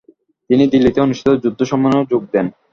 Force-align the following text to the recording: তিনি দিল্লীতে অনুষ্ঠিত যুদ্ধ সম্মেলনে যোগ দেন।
তিনি 0.49 0.63
দিল্লীতে 0.67 0.99
অনুষ্ঠিত 1.01 1.29
যুদ্ধ 1.43 1.59
সম্মেলনে 1.63 2.09
যোগ 2.11 2.21
দেন। 2.33 2.45